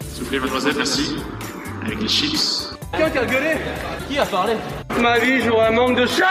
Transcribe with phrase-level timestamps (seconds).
[0.00, 0.14] achieve today.
[0.14, 1.16] Soufflez, mademoiselle, merci.
[1.84, 2.74] Avec les chips.
[2.92, 3.56] Quelqu'un qui a gueulé
[4.08, 4.54] Qui a parlé?
[5.00, 6.26] Ma vie, j'aurais un manque de chat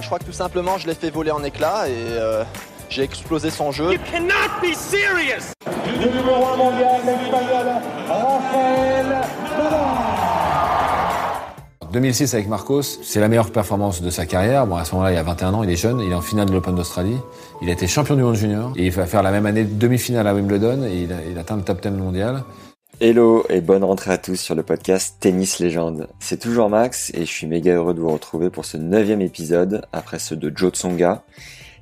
[0.00, 2.44] Je crois que tout simplement, je l'ai fait voler en éclats et euh,
[2.88, 3.92] j'ai explosé son jeu.
[3.92, 5.52] You cannot be serious
[6.00, 7.66] du numéro 1 mondial, l'espagnol
[8.08, 8.99] Rafael
[11.92, 14.64] 2006 avec Marcos, c'est la meilleure performance de sa carrière.
[14.66, 16.46] Bon, à ce moment-là, il a 21 ans, il est jeune, il est en finale
[16.46, 17.16] de l'Open d'Australie.
[17.62, 18.72] Il a été champion du monde junior.
[18.76, 21.82] Et il va faire la même année demi-finale à Wimbledon et il atteint le top
[21.82, 22.44] 10 mondial.
[23.00, 26.06] Hello et bonne rentrée à tous sur le podcast Tennis Légende.
[26.20, 29.82] C'est toujours Max et je suis méga heureux de vous retrouver pour ce neuvième épisode
[29.92, 31.24] après ceux de Joe Tsonga,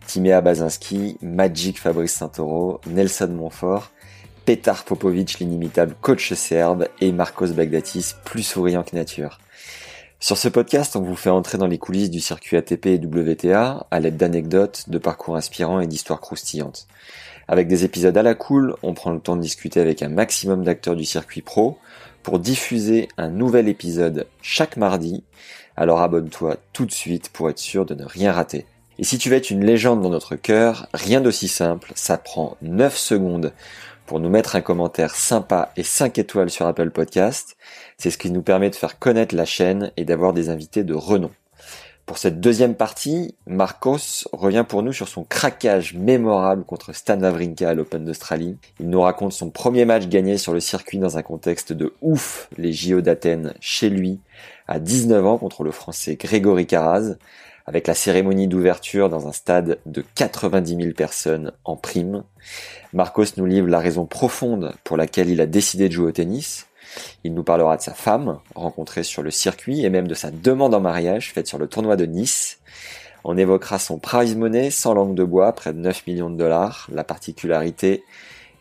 [0.06, 3.90] Timea Bazinski, Magic Fabrice Santoro, Nelson Montfort,
[4.46, 9.38] Petar Popovic l'inimitable coach serbe et Marcos Bagdatis plus souriant que nature.
[10.20, 13.86] Sur ce podcast, on vous fait entrer dans les coulisses du circuit ATP et WTA
[13.88, 16.88] à l'aide d'anecdotes, de parcours inspirants et d'histoires croustillantes.
[17.46, 20.64] Avec des épisodes à la cool, on prend le temps de discuter avec un maximum
[20.64, 21.78] d'acteurs du circuit pro
[22.24, 25.22] pour diffuser un nouvel épisode chaque mardi.
[25.76, 28.66] Alors abonne-toi tout de suite pour être sûr de ne rien rater.
[28.98, 32.56] Et si tu veux être une légende dans notre cœur, rien d'aussi simple, ça prend
[32.62, 33.52] 9 secondes
[34.08, 37.56] pour nous mettre un commentaire sympa et 5 étoiles sur Apple Podcast.
[38.00, 40.94] C'est ce qui nous permet de faire connaître la chaîne et d'avoir des invités de
[40.94, 41.32] renom.
[42.06, 47.68] Pour cette deuxième partie, Marcos revient pour nous sur son craquage mémorable contre Stan Wawrinka
[47.68, 48.56] à l'Open d'Australie.
[48.78, 52.48] Il nous raconte son premier match gagné sur le circuit dans un contexte de ouf,
[52.56, 54.20] les JO d'Athènes chez lui,
[54.68, 57.16] à 19 ans contre le français Grégory Caraz,
[57.66, 62.22] avec la cérémonie d'ouverture dans un stade de 90 000 personnes en prime.
[62.92, 66.67] Marcos nous livre la raison profonde pour laquelle il a décidé de jouer au tennis.
[67.24, 70.74] Il nous parlera de sa femme, rencontrée sur le circuit, et même de sa demande
[70.74, 72.58] en mariage faite sur le tournoi de Nice.
[73.24, 76.88] On évoquera son prize money sans langue de bois, près de 9 millions de dollars,
[76.92, 78.04] la particularité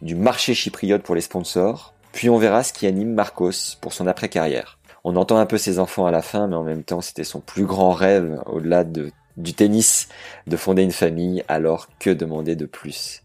[0.01, 1.93] du marché chypriote pour les sponsors.
[2.11, 4.79] Puis on verra ce qui anime Marcos pour son après-carrière.
[5.03, 7.39] On entend un peu ses enfants à la fin, mais en même temps c'était son
[7.39, 10.09] plus grand rêve, au-delà de, du tennis,
[10.47, 13.21] de fonder une famille, alors que demander de plus?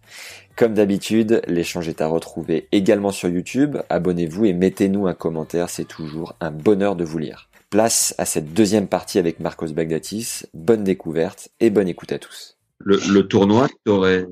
[0.56, 3.78] Comme d'habitude, l'échange est à retrouver également sur YouTube.
[3.88, 7.48] Abonnez-vous et mettez-nous un commentaire, c'est toujours un bonheur de vous lire.
[7.70, 10.42] Place à cette deuxième partie avec Marcos Bagdatis.
[10.52, 12.58] Bonne découverte et bonne écoute à tous.
[12.78, 14.26] Le, le tournoi que tu aurais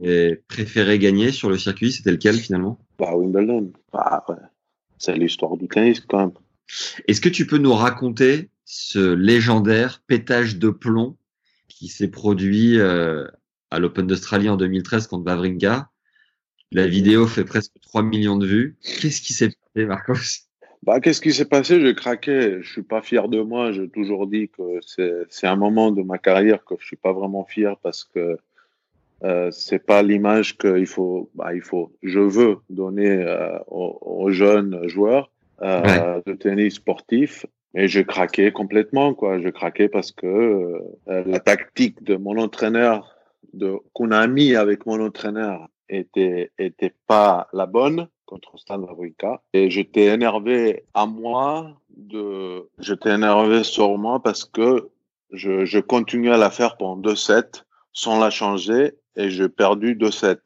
[0.48, 2.78] préféré gagner sur le circuit, c'était lequel finalement?
[2.98, 3.72] Bah Wimbledon.
[3.92, 4.34] Bah, ouais.
[4.98, 6.32] C'est l'histoire du tennis quand même.
[7.08, 11.16] Est-ce que tu peux nous raconter ce légendaire pétage de plomb
[11.68, 13.26] qui s'est produit euh,
[13.70, 15.88] à l'Open d'Australie en 2013 contre Wawrinka?
[16.72, 18.76] La vidéo fait presque 3 millions de vues.
[18.82, 20.46] Qu'est-ce qui s'est passé, Marcos?
[20.82, 21.80] Bah, qu'est-ce qui s'est passé?
[21.80, 22.58] J'ai craqué.
[22.60, 23.72] Je suis pas fier de moi.
[23.72, 24.80] J'ai toujours dit que
[25.28, 28.38] c'est un moment de ma carrière que je suis pas vraiment fier parce que
[29.22, 31.30] euh, c'est pas l'image qu'il faut.
[31.34, 31.92] Bah, il faut.
[32.02, 36.22] Je veux donner euh, aux, aux, jeunes joueurs euh, ouais.
[36.24, 37.44] de tennis sportif.
[37.74, 39.38] Et j'ai craqué complètement, quoi.
[39.40, 43.16] J'ai craqué parce que euh, la tactique de mon entraîneur,
[43.52, 49.42] de qu'on a mis avec mon entraîneur, était, était pas la bonne contre Stan Wawrinka.
[49.52, 54.88] Et j'étais énervé à moi de, j'étais énervé sur moi parce que
[55.32, 59.96] je, je continuais à la faire pendant deux sets sans la changer et j'ai perdu
[59.96, 60.38] deux sets.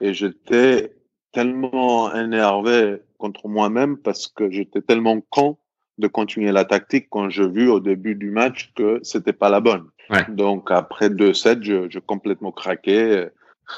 [0.00, 0.94] Et j'étais
[1.32, 5.56] tellement énervé contre moi-même parce que j'étais tellement con
[5.98, 9.60] de continuer la tactique quand j'ai vu au début du match que c'était pas la
[9.60, 9.86] bonne.
[10.10, 10.24] Ouais.
[10.28, 13.28] Donc après deux sets, je, je complètement craqué.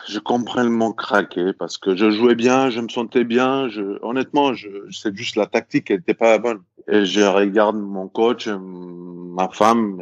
[0.08, 3.68] Je complètement craqué parce que je jouais bien, je me sentais bien.
[3.68, 6.62] Je, honnêtement, je, c'est juste la tactique qui n'était pas bonne.
[6.88, 10.00] Et je regarde mon coach, ma femme,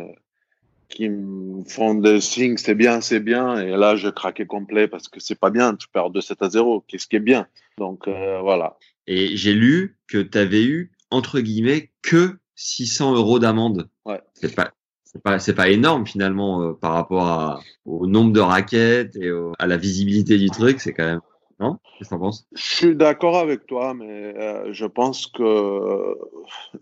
[0.89, 3.59] qui me font des signes, c'est bien, c'est bien.
[3.59, 5.75] Et là, je craquais complet parce que c'est pas bien.
[5.75, 6.85] Tu perds de 7 à 0.
[6.87, 7.47] Qu'est-ce qui est bien?
[7.79, 8.79] Donc euh, voilà.
[9.07, 13.89] Et j'ai lu que tu avais eu entre guillemets que 600 euros d'amende.
[14.05, 14.21] Ouais.
[14.35, 14.73] C'est pas
[15.15, 19.67] c'est pas c'est pas énorme finalement euh, par rapport au nombre de raquettes et à
[19.67, 21.21] la visibilité du truc c'est quand même
[21.61, 21.79] non?
[21.97, 22.49] Qu'est-ce que t'en penses?
[22.57, 26.19] Je suis d'accord avec toi mais euh, je pense que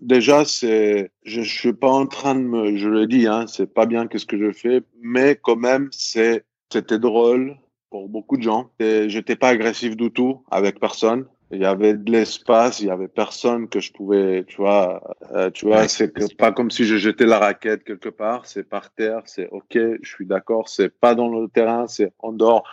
[0.00, 3.72] déjà c'est je, je suis pas en train de me je le dis hein c'est
[3.72, 7.58] pas bien qu'est-ce que je fais mais quand même c'est c'était drôle
[7.92, 8.70] pour beaucoup de gens.
[8.80, 11.26] Et j'étais pas agressif du tout avec personne.
[11.52, 15.02] Il y avait de l'espace, il y avait personne que je pouvais, tu vois,
[15.32, 18.90] euh, tu vois, c'est pas comme si je jetais la raquette quelque part, c'est par
[18.94, 22.64] terre, c'est ok, je suis d'accord, c'est pas dans le terrain, c'est en dehors.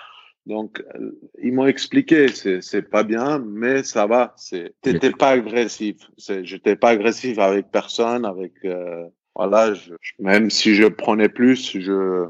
[0.45, 1.11] Donc, euh,
[1.43, 4.33] ils m'ont expliqué, c'est, c'est pas bien, mais ça va.
[4.37, 5.97] C'est, t'étais pas agressif.
[6.17, 9.05] C'est, j'étais pas agressif avec personne, avec, euh,
[9.35, 12.27] voilà, je, même si je prenais plus, je,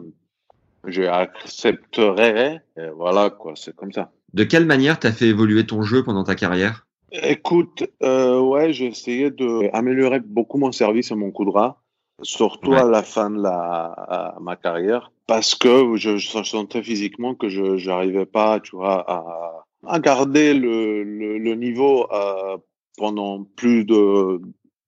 [0.85, 2.61] je accepterais.
[2.75, 4.11] Et voilà, quoi, c'est comme ça.
[4.33, 6.87] De quelle manière t'as fait évoluer ton jeu pendant ta carrière?
[7.11, 11.81] Écoute, euh, ouais, j'ai essayé d'améliorer beaucoup mon service et mon coup de rat,
[12.21, 17.49] surtout à la fin de la, ma carrière, parce que je, je sentais physiquement que
[17.49, 22.57] je n'arrivais pas, tu vois, à, à garder le, le, le niveau euh,
[22.97, 24.41] pendant plus de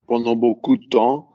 [0.06, 1.31] pendant beaucoup de temps.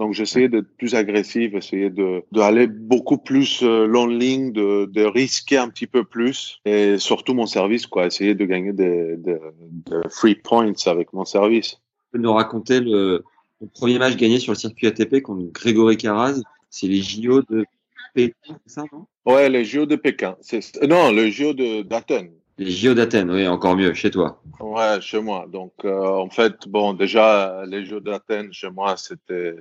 [0.00, 5.04] Donc j'essayais d'être plus agressif, essayer de d'aller beaucoup plus euh, long ligne, de, de
[5.04, 9.36] risquer un petit peu plus et surtout mon service quoi, essayer de gagner des, des,
[9.60, 11.72] des free points avec mon service.
[11.72, 13.22] Tu peux nous raconter le,
[13.60, 17.66] le, premier match gagné sur le circuit ATP contre Grégory Caraz, c'est les JO de
[18.14, 18.32] Pékin,
[18.64, 19.04] c'est ça non?
[19.26, 20.34] Ouais, les JO de Pékin,
[20.88, 22.32] non, les JO de d'Athènes.
[22.56, 24.42] Les JO d'Athènes, oui, encore mieux, chez toi.
[24.60, 25.46] Ouais, chez moi.
[25.50, 29.56] Donc, euh, en fait, bon, déjà, les JO d'Athènes, chez moi, c'était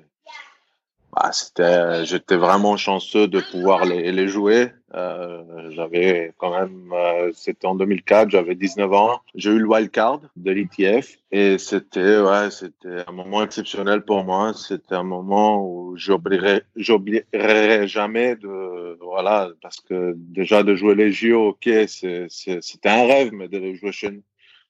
[1.13, 4.71] bah, c'était, j'étais vraiment chanceux de pouvoir les, les jouer.
[4.95, 9.21] Euh, j'avais quand même, euh, c'était en 2004, j'avais 19 ans.
[9.35, 14.23] J'ai eu le wild card de l'ETF et c'était, ouais, c'était un moment exceptionnel pour
[14.23, 14.53] moi.
[14.53, 21.11] C'était un moment où j'oublierai, j'oublierai jamais de, voilà, parce que déjà de jouer les
[21.11, 24.21] JO, ok, c'est, c'était un rêve, mais de les jouer chez,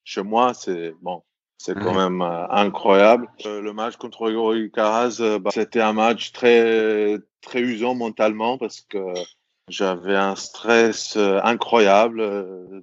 [0.04, 1.22] chez moi, c'est bon,
[1.60, 3.28] c'est quand même euh, incroyable.
[3.46, 8.58] Euh, le match contre Gregory Caraz, euh, bah, c'était un match très très usant mentalement
[8.58, 9.14] parce que
[9.68, 12.24] j'avais un stress incroyable.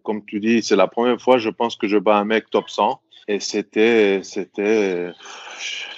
[0.04, 2.68] Comme tu dis, c'est la première fois, je pense que je bats un mec top
[2.68, 5.10] 100 et c'était c'était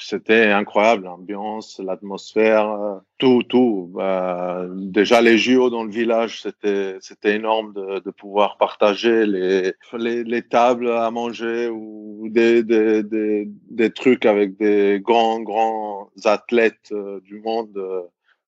[0.01, 3.91] c'était incroyable, l'ambiance, l'atmosphère, euh, tout, tout.
[3.95, 9.75] Bah, déjà les JO dans le village, c'était c'était énorme de, de pouvoir partager les,
[9.93, 16.11] les, les tables à manger ou des, des, des, des trucs avec des grands grands
[16.25, 18.01] athlètes euh, du monde euh,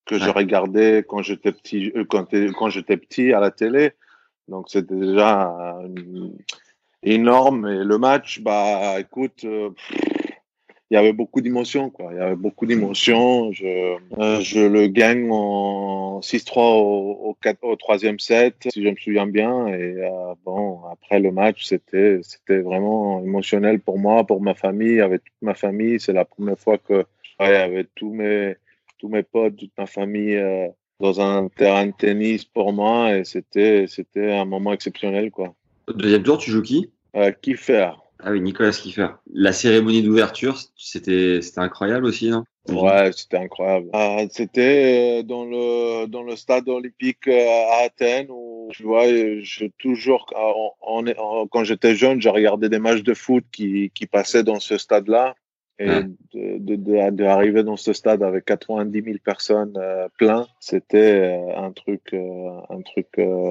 [0.06, 3.92] que je regardais quand j'étais petit quand, quand j'étais petit à la télé.
[4.48, 5.78] Donc c'était déjà
[7.02, 9.46] énorme et le match bah écoute
[10.90, 12.10] il y avait beaucoup d'émotions, quoi.
[12.12, 13.52] Il y avait beaucoup d'émotions.
[13.52, 19.28] Je, euh, je le gagne en 6-3 au, au, troisième set, si je me souviens
[19.28, 19.68] bien.
[19.68, 25.00] Et euh, bon, après le match, c'était, c'était vraiment émotionnel pour moi, pour ma famille,
[25.00, 26.00] avec toute ma famille.
[26.00, 28.56] C'est la première fois que je travaillais avec tous mes,
[28.98, 30.66] tous mes potes, toute ma famille euh,
[30.98, 33.16] dans un terrain de tennis pour moi.
[33.16, 35.54] Et c'était, c'était un moment exceptionnel, quoi.
[35.94, 36.90] Deuxième tour, tu joues qui?
[37.16, 37.90] Euh, Kiefer.
[38.22, 39.08] Ah oui, Nicolas Kiefer.
[39.32, 42.44] La cérémonie d'ouverture, c'était incroyable aussi, non?
[42.68, 43.88] Ouais, c'était incroyable.
[43.92, 49.06] Ah, c'était euh, dans le dans le stade olympique euh, à Athènes où tu vois,
[49.08, 50.26] je toujours
[51.50, 55.34] quand j'étais jeune, j'ai regardé des matchs de foot qui qui passaient dans ce stade-là
[55.80, 56.02] et
[56.34, 56.76] de, de,
[57.10, 62.60] de, dans ce stade avec 90 000 personnes euh, plein, c'était euh, un truc, euh,
[62.68, 63.06] un truc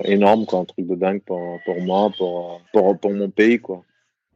[0.06, 3.60] énorme, quoi, un truc de dingue pour, pour moi, pour, pour, pour mon pays.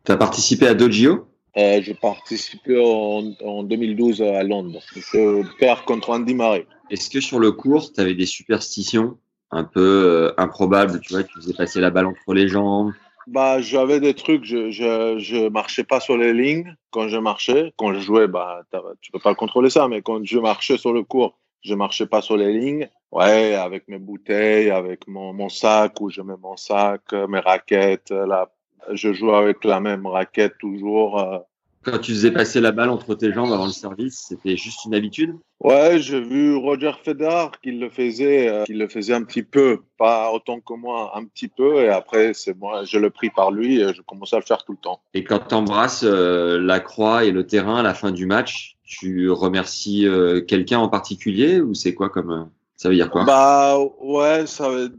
[0.05, 4.81] Tu as participé à Dogio euh, J'ai participé en, en, 2012 à Londres.
[4.95, 6.65] Je perds contre Andy Murray.
[6.89, 9.17] Est-ce que sur le cours, tu avais des superstitions
[9.51, 12.91] un peu euh, improbables Tu vois, tu faisais passer la balle entre les jambes
[13.27, 17.73] bah, j'avais des trucs, je, je, je marchais pas sur les lignes quand je marchais.
[17.77, 18.61] Quand je jouais, bah,
[19.01, 22.21] tu peux pas contrôler ça, mais quand je marchais sur le cours, je marchais pas
[22.21, 22.89] sur les lignes.
[23.11, 28.09] Ouais, avec mes bouteilles, avec mon, mon sac où je mets mon sac, mes raquettes,
[28.09, 28.49] la,
[28.91, 31.45] je joue avec la même raquette toujours.
[31.87, 31.91] Euh.
[31.91, 34.95] Quand tu faisais passer la balle entre tes jambes avant le service, c'était juste une
[34.95, 35.35] habitude?
[35.59, 39.79] Ouais, j'ai vu Roger Federer qui le faisait, euh, qui le faisait un petit peu,
[39.97, 43.51] pas autant que moi, un petit peu, et après c'est moi, je le pris par
[43.51, 44.99] lui et je commençais à le faire tout le temps.
[45.13, 48.75] Et quand tu embrasses euh, la croix et le terrain à la fin du match,
[48.83, 50.05] tu remercies
[50.47, 52.49] quelqu'un en particulier ou c'est quoi comme
[52.83, 53.23] ça veut dire quoi?
[53.23, 54.93] Bah ouais, ça veut,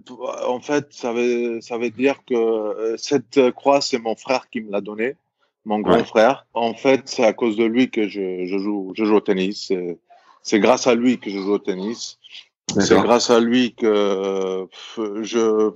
[0.47, 4.63] en fait, ça veut, ça veut dire que euh, cette croix, c'est mon frère qui
[4.63, 5.17] me l'a donnée,
[5.65, 6.47] mon grand frère.
[6.55, 9.73] En fait, c'est à cause de lui que je, je joue, je joue au tennis.
[10.43, 12.19] C'est grâce à lui que je joue au tennis.
[12.81, 14.67] C'est grâce à lui que
[15.23, 15.71] je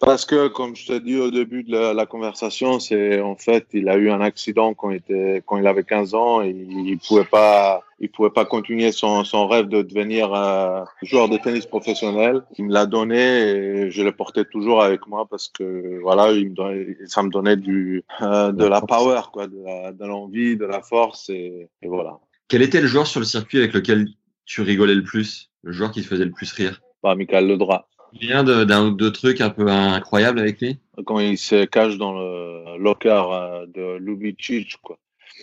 [0.00, 3.66] Parce que, comme je t'ai dit au début de la, la conversation, c'est en fait,
[3.72, 6.98] il a eu un accident quand il était, quand il avait 15 ans et il
[6.98, 11.66] pouvait pas, il pouvait pas continuer son, son rêve de devenir euh, joueur de tennis
[11.66, 12.42] professionnel.
[12.58, 16.50] Il me l'a donné et je le portais toujours avec moi parce que voilà, il
[16.50, 20.80] me donnait, ça me donnait du, euh, de la power, quoi, de l'envie, de, la
[20.80, 22.18] force et, et voilà.
[22.46, 24.06] Quel était le joueur sur le circuit avec lequel
[24.44, 25.50] tu rigolais le plus?
[25.62, 26.80] Le joueur qui te faisait le plus rire?
[27.02, 27.88] Pas Michael Ledra.
[28.12, 32.12] Vient d'un ou deux trucs un peu incroyables avec lui Quand il se cache dans
[32.12, 34.98] le locker euh, de Lubicic, quoi.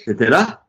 [0.06, 0.66] T'étais là?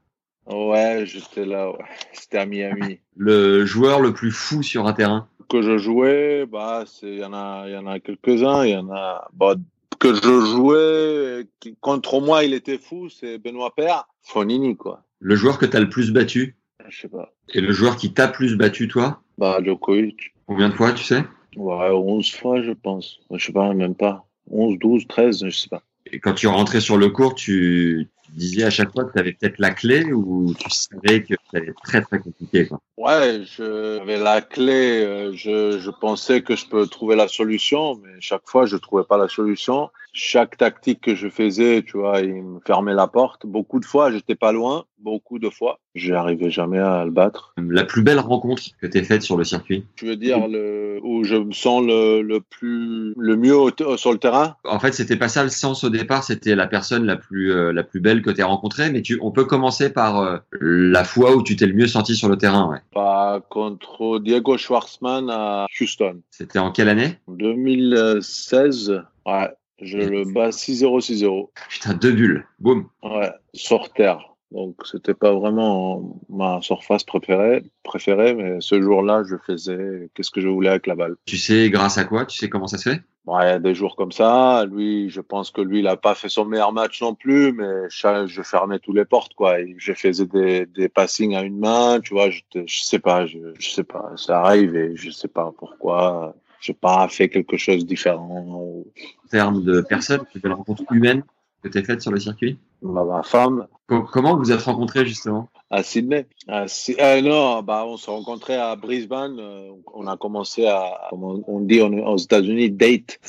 [0.46, 1.84] Ouais, j'étais là, ouais.
[2.12, 2.98] C'était à Miami.
[3.16, 7.32] Le joueur le plus fou sur un terrain que je jouais, bah, il y en
[7.32, 9.54] a, il y en a quelques-uns, il y en a, bah,
[9.98, 15.02] que je jouais, qui, contre moi, il était fou, c'est Benoît Père, Fonini, quoi.
[15.20, 16.56] Le joueur que t'as le plus battu?
[16.88, 17.32] Je sais pas.
[17.54, 19.22] Et le joueur qui t'a plus battu, toi?
[19.38, 20.34] Bah, Djokovic.
[20.46, 21.24] Combien de fois, tu sais?
[21.56, 23.20] Ouais, 11 fois, je pense.
[23.32, 24.26] Je sais pas, même pas.
[24.50, 25.82] 11, 12, 13, je sais pas.
[26.12, 29.18] Et quand tu rentrais sur le court, tu, tu disais à chaque fois que tu
[29.18, 32.80] avais peut-être la clé ou tu savais que ça allait être très très compliqué quoi?
[32.96, 38.20] Ouais, j'avais la clé, euh, je, je pensais que je peux trouver la solution, mais
[38.20, 39.90] chaque fois, je trouvais pas la solution.
[40.18, 43.44] Chaque tactique que je faisais, tu vois, il me fermait la porte.
[43.44, 45.78] Beaucoup de fois, j'étais pas loin, beaucoup de fois.
[45.94, 47.52] J'arrivais jamais à le battre.
[47.58, 49.84] La plus belle rencontre que tu faite sur le circuit?
[49.94, 54.10] Tu veux dire le, où je me sens le, le plus, le mieux au sur
[54.10, 57.16] le terrain En fait, c'était pas ça le sens au départ, c'était la personne la
[57.16, 60.20] plus euh, la plus belle que tu as rencontrée, mais tu, on peut commencer par
[60.20, 62.70] euh, la fois où tu t'es le mieux senti sur le terrain.
[62.70, 62.78] Ouais.
[62.94, 66.22] Pas contre Diego Schwartzman à Houston.
[66.30, 67.18] C'était en quelle année?
[67.26, 71.50] En 2016, ouais, je le bats 6-0, 6-0.
[71.68, 72.88] Putain, deux bulles, boum.
[73.02, 74.32] Ouais, sur terre.
[74.52, 80.40] Donc, c'était pas vraiment ma surface préférée, préférée, mais ce jour-là, je faisais qu'est-ce que
[80.40, 81.16] je voulais avec la balle.
[81.26, 82.26] Tu sais grâce à quoi?
[82.26, 83.00] Tu sais comment ça se fait?
[83.26, 86.44] Ouais, des jours comme ça, lui, je pense que lui, il a pas fait son
[86.44, 89.56] meilleur match non plus, mais cha- je fermais tous les portes, quoi.
[89.78, 93.38] Je faisais des, des passings à une main, tu vois, je, je sais pas, je,
[93.58, 96.36] je sais pas, ça arrive et je sais pas pourquoi.
[96.66, 98.82] J'ai pas fait quelque chose de différent.
[99.24, 101.22] En termes de personnes, de belles rencontres humaines
[101.62, 105.48] que tu faites sur le circuit Ma, ma femme, Co- Comment vous êtes rencontrés justement?
[105.70, 106.26] À Sydney.
[106.48, 109.38] À euh, non, bah, on s'est rencontrés à Brisbane.
[109.38, 113.20] euh, on a commencé à, comme on dit aux États-Unis, date.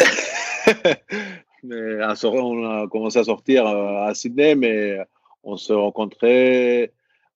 [1.63, 4.97] mais à on a commencé à sortir euh, à Sydney, mais
[5.43, 6.91] on s'est rencontrés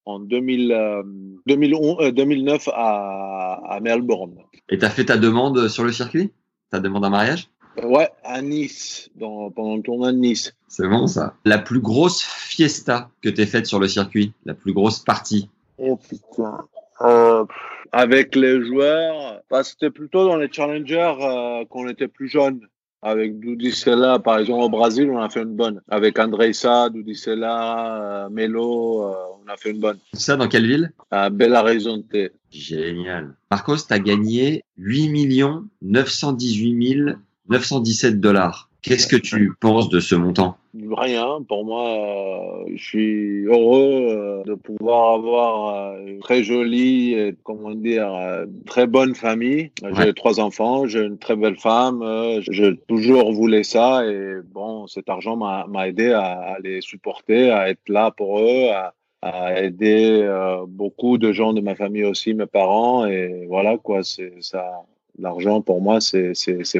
[0.05, 1.03] en 2000, euh,
[1.48, 4.36] 2011, euh, 2009 à, à Melbourne.
[4.70, 6.31] Et t'as fait ta demande sur le circuit?
[6.70, 7.50] Ta demande en mariage?
[7.84, 10.53] Ouais, à Nice, dans, pendant le tournoi de Nice.
[10.67, 11.36] C'est bon ça.
[11.46, 15.50] La plus grosse fiesta que t'aies faite sur le circuit, la plus grosse partie?
[15.77, 16.65] Oh putain.
[17.01, 17.46] Euh,
[17.91, 22.67] avec les joueurs, bah, c'était plutôt dans les challengers euh, qu'on était plus jeunes.
[23.03, 25.81] Avec Doudicella, par exemple, au Brésil, on a fait une bonne.
[25.89, 29.98] Avec Andreissa, Doudicella, euh, Melo, euh, on a fait une bonne.
[30.13, 30.93] Ça dans quelle ville?
[31.10, 32.15] À Belo Horizonte.
[32.51, 33.36] Génial.
[33.50, 35.10] Marcos, t'as gagné 8
[35.81, 37.15] 918
[37.50, 38.70] 917 dollars.
[38.81, 40.57] Qu'est-ce que tu penses de ce montant?
[40.91, 47.13] Rien, pour moi, euh, je suis heureux euh, de pouvoir avoir euh, une très jolie,
[47.13, 48.09] et, comment dire,
[48.65, 49.71] très bonne famille.
[49.83, 50.13] J'ai Ouais.
[50.13, 52.03] trois enfants, j'ai une très belle femme,
[52.50, 57.69] j'ai toujours voulu ça et bon, cet argent m'a aidé à, à les supporter, à
[57.69, 60.27] être là pour eux, à, à aider
[60.67, 64.65] beaucoup de gens de ma famille aussi, mes parents et voilà quoi, c'est ça.
[65.19, 66.33] L'argent pour moi, c'est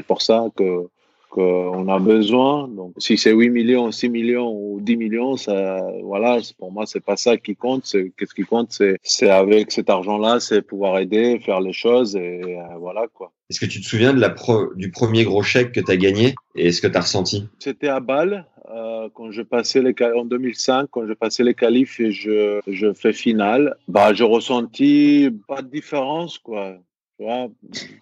[0.06, 0.88] pour ça que
[1.32, 2.68] qu'on a besoin.
[2.68, 7.00] Donc, si c'est 8 millions, 6 millions ou 10 millions, ça, voilà, pour moi, c'est
[7.00, 7.86] pas ça qui compte.
[7.86, 8.68] C'est, qu'est-ce qui compte,
[9.02, 13.32] c'est, avec cet argent-là, c'est pouvoir aider, faire les choses et euh, voilà, quoi.
[13.48, 16.34] Est-ce que tu te souviens de la pro- du premier gros chèque que t'as gagné
[16.54, 17.48] et est-ce que t'as ressenti?
[17.58, 21.98] C'était à Bâle, euh, quand je passais les, en 2005, quand je passais les qualifs
[21.98, 23.74] et je, je fais finale.
[23.88, 26.76] Bah, j'ai ressenti pas de différence, quoi.
[27.18, 27.48] Tu vois,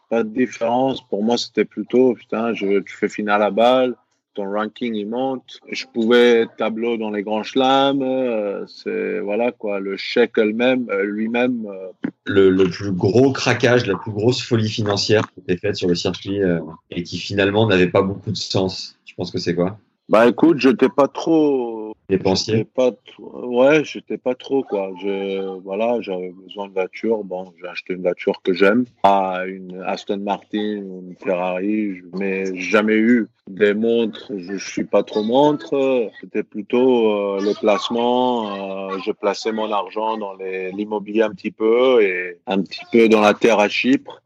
[0.09, 1.07] pas de différence.
[1.09, 3.95] Pour moi, c'était plutôt, putain, je, tu fais finale à balle,
[4.35, 5.59] ton ranking il monte.
[5.71, 8.03] Je pouvais être tableau dans les grands chelams.
[8.03, 11.67] euh, c'est voilà quoi, le chèque elle-même, euh, lui-même.
[11.67, 11.89] euh,
[12.25, 15.95] le, le plus gros craquage, la plus grosse folie financière que t'aies faite sur le
[15.97, 19.79] circuit euh, et qui finalement n'avait pas beaucoup de sens Tu penses que c'est quoi?
[20.09, 21.80] Bah écoute, j'étais pas trop.
[22.11, 24.91] Dépensier pas Ouais, j'étais pas trop quoi.
[25.01, 27.23] Je voilà, j'avais besoin de voiture.
[27.23, 32.55] Bon, j'ai acheté une voiture que j'aime, pas une Aston Martin ou une Ferrari, mais
[32.59, 34.33] jamais eu des montres.
[34.37, 36.11] Je, suis pas trop montre.
[36.21, 38.91] C'était plutôt euh, le placement.
[38.91, 43.21] Euh, je plaçais mon argent dans l'immobilier un petit peu et un petit peu dans
[43.21, 44.21] la terre à Chypre.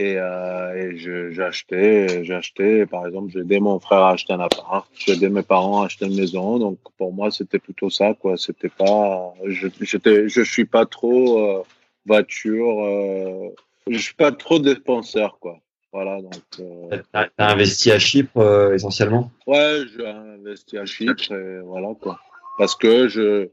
[0.00, 4.12] Et, euh, et je- j'ai acheté, j'ai acheté, par exemple, j'ai aidé mon frère à
[4.12, 6.58] acheter un appart, j'ai aidé mes parents à acheter une maison.
[6.60, 8.36] Donc pour moi, c'était plutôt ça, quoi.
[8.36, 11.62] C'était pas, je, j'étais, je suis pas trop euh,
[12.06, 13.48] voiture, euh,
[13.88, 15.58] je suis pas trop dépenseur, quoi.
[15.92, 16.32] Voilà, donc.
[16.60, 19.32] euh, T'as t'as investi à Chypre euh, essentiellement?
[19.48, 22.20] Ouais, j'ai investi à Chypre et voilà quoi.
[22.58, 23.48] Parce que je,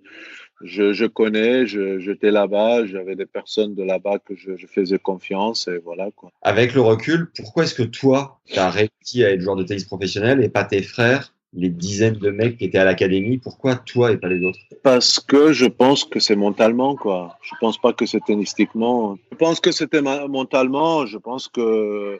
[0.66, 5.68] je, je connais, j'étais là-bas, j'avais des personnes de là-bas que je, je faisais confiance
[5.68, 6.32] et voilà quoi.
[6.42, 9.86] Avec le recul, pourquoi est-ce que toi, tu as réussi à être joueur de tennis
[9.86, 14.12] professionnel et pas tes frères, les dizaines de mecs qui étaient à l'académie Pourquoi toi
[14.12, 14.60] et pas les autres?
[14.84, 17.38] Parce que je pense que c'est mentalement quoi.
[17.42, 19.18] Je pense pas que c'est tennistiquement.
[19.32, 21.06] Je pense que c'était mentalement.
[21.06, 22.20] Je pense que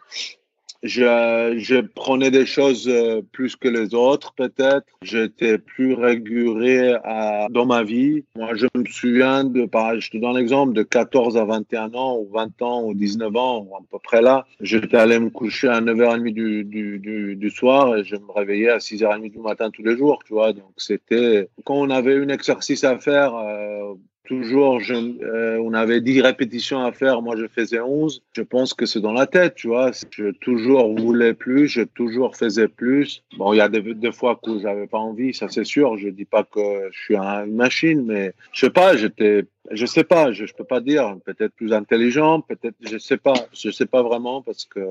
[0.86, 4.86] je, je prenais des choses euh, plus que les autres, peut-être.
[5.02, 8.24] J'étais plus régulier à, dans ma vie.
[8.36, 9.68] Moi, je me souviens de,
[10.00, 13.68] je te donne l'exemple, de 14 à 21 ans, ou 20 ans, ou 19 ans,
[13.78, 14.46] à peu près là.
[14.62, 18.70] J'étais allé me coucher à 9h30 du, du, du, du soir et je me réveillais
[18.70, 20.54] à 6h30 du matin tous les jours, tu vois.
[20.54, 26.22] Donc, c'était, quand on avait un exercice à faire, euh, toujours, euh, on avait 10
[26.22, 28.22] répétitions à faire, moi je faisais 11.
[28.34, 29.92] Je pense que c'est dans la tête, tu vois.
[30.12, 33.24] Je toujours voulais plus, je toujours faisais plus.
[33.38, 35.98] Bon, il y a des, des fois que j'avais pas envie, ça c'est sûr.
[35.98, 39.86] Je dis pas que je suis un- une machine, mais je sais pas, j'étais, je
[39.86, 41.16] sais pas, je, je peux pas dire.
[41.26, 44.82] Peut-être plus intelligent, peut-être, je sais pas, je sais pas vraiment parce que,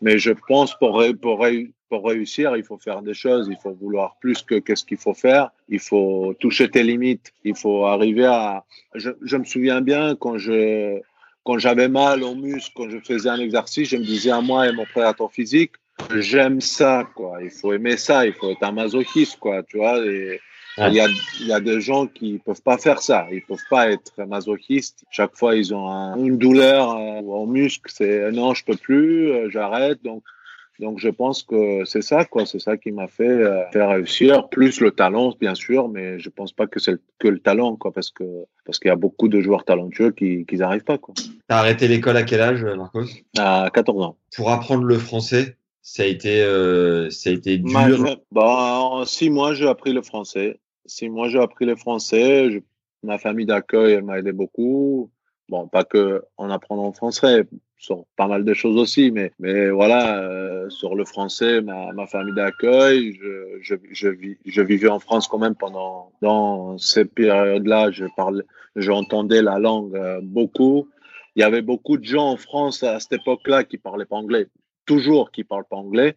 [0.00, 1.46] mais je pense pour, pour,
[1.92, 5.12] pour réussir, il faut faire des choses, il faut vouloir plus que qu'est-ce qu'il faut
[5.12, 8.64] faire, il faut toucher tes limites, il faut arriver à.
[8.94, 10.98] Je, je me souviens bien quand je
[11.44, 14.66] quand j'avais mal aux muscles, quand je faisais un exercice, je me disais à moi
[14.68, 15.72] et mon préparateur physique,
[16.16, 17.32] j'aime ça, quoi.
[17.42, 19.98] Il faut aimer ça, il faut être un masochiste, quoi, tu vois.
[20.06, 20.40] Et
[20.78, 21.08] il y a,
[21.40, 25.04] il y a des gens qui peuvent pas faire ça, ils peuvent pas être masochistes.
[25.10, 29.30] Chaque fois, ils ont un- une douleur euh, au muscle, c'est non, je peux plus,
[29.30, 30.02] euh, j'arrête.
[30.02, 30.22] Donc,
[30.78, 32.46] donc je pense que c'est ça, quoi.
[32.46, 34.48] C'est ça qui m'a fait euh, faire réussir.
[34.48, 37.92] Plus le talent, bien sûr, mais je pense pas que c'est que le talent, quoi,
[37.92, 38.24] parce que
[38.64, 41.14] parce qu'il y a beaucoup de joueurs talentueux qui qui n'arrivent pas, quoi.
[41.48, 43.04] T'as arrêté l'école à quel âge, Marcos?
[43.38, 44.16] À 14 ans.
[44.36, 47.72] Pour apprendre le français, ça a été, euh, ça a été dur.
[47.72, 50.58] Ma- je- bah, en six mois, j'ai appris le français.
[50.86, 52.50] Six mois, j'ai appris le français.
[52.50, 52.58] Je-
[53.02, 55.10] ma famille d'accueil, elle m'a aidé beaucoup.
[55.48, 57.44] Bon, pas que en apprenant le français,
[57.82, 62.34] sur pas mal de choses aussi, mais, mais voilà, euh, sur le français, ma, famille
[62.34, 67.90] d'accueil, je, je, je, vis, je vivais en France quand même pendant, dans ces périodes-là,
[67.90, 68.04] je
[68.76, 70.88] j'entendais la langue euh, beaucoup.
[71.34, 74.46] Il y avait beaucoup de gens en France à cette époque-là qui parlaient pas anglais,
[74.86, 76.16] toujours qui parlent pas anglais.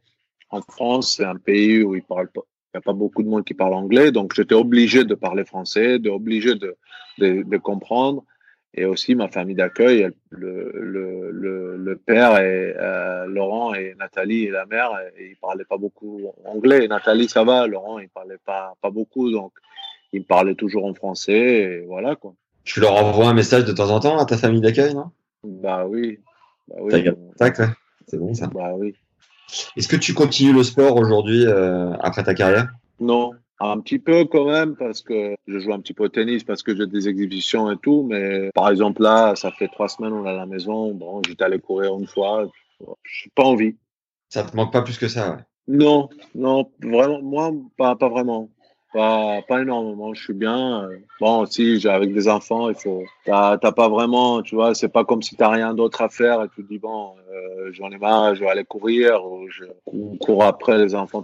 [0.51, 3.73] En France, c'est un pays où il n'y a pas beaucoup de monde qui parle
[3.73, 6.78] anglais, donc j'étais obligé de parler français, de obligé de,
[7.17, 8.23] de comprendre.
[8.77, 14.43] Et aussi ma famille d'accueil, le, le, le, le père et euh, Laurent et Nathalie
[14.43, 16.85] et la mère, et ils parlaient pas beaucoup anglais.
[16.89, 19.53] Nathalie, ça va, Laurent, il parlait pas, pas beaucoup, donc
[20.11, 22.33] il me parlait toujours en français, et voilà quoi.
[22.65, 25.11] Tu leur envoies un message de temps en temps à ta famille d'accueil, non?
[25.43, 26.19] Bah oui.
[26.67, 27.05] Bah oui.
[27.05, 27.69] Contact, ouais.
[28.07, 28.47] C'est bon ça.
[28.47, 28.93] Bah oui.
[29.77, 32.73] Est-ce que tu continues le sport aujourd'hui euh, après ta carrière?
[32.99, 36.43] Non, un petit peu quand même parce que je joue un petit peu au tennis
[36.43, 38.05] parce que j'ai des exhibitions et tout.
[38.09, 40.93] Mais par exemple là, ça fait trois semaines on est à la maison.
[40.93, 42.47] Bon, j'étais allé courir une fois.
[43.03, 43.75] Je pas envie.
[44.29, 45.43] Ça te manque pas plus que ça, ouais?
[45.67, 48.49] Non, non, vraiment, moi pas pas vraiment.
[48.93, 50.83] Pas, pas énormément, je suis bien.
[50.85, 53.03] Euh, Bon, si j'ai avec des enfants, il faut.
[53.25, 56.43] T'as t'as pas vraiment, tu vois, c'est pas comme si t'as rien d'autre à faire
[56.43, 59.65] et tu te dis bon, euh, j'en ai marre, je vais aller courir ou je
[59.85, 61.23] cou- cours après les enfants.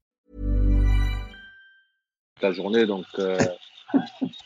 [2.41, 2.85] La journée.
[2.85, 3.37] Donc, euh,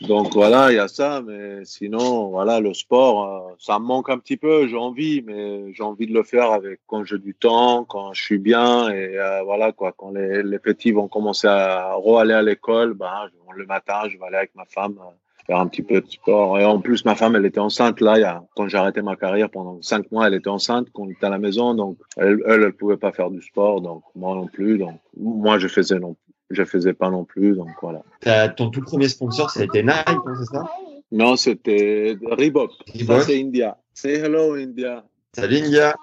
[0.02, 1.22] donc voilà, il y a ça.
[1.22, 4.66] Mais sinon, voilà, le sport, euh, ça me manque un petit peu.
[4.68, 8.22] J'ai envie, mais j'ai envie de le faire avec quand j'ai du temps, quand je
[8.22, 8.88] suis bien.
[8.90, 9.92] Et euh, voilà, quoi.
[9.96, 14.26] Quand les, les petits vont commencer à re-aller à l'école, ben, le matin, je vais
[14.26, 14.98] aller avec ma femme.
[15.46, 16.58] faire un petit peu de sport.
[16.58, 19.00] Et en plus, ma femme, elle était enceinte là, il y a, quand j'ai arrêté
[19.02, 21.98] ma carrière pendant cinq mois, elle était enceinte quand on était à la maison, donc
[22.16, 25.68] elle, elle, elle pouvait pas faire du sport, donc moi non plus, donc moi je
[25.68, 26.16] faisais non,
[26.50, 28.02] je faisais pas non plus, donc voilà.
[28.50, 30.64] Ton tout premier sponsor, ça a été Nike, hein, c'est ça?
[31.12, 32.72] Non, c'était Reebok.
[32.94, 33.22] Reebok?
[33.22, 33.78] C'est India.
[33.94, 35.04] Say hello, India.
[35.32, 35.94] Salut, India.